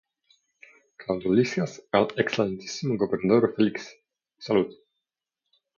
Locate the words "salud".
4.39-4.73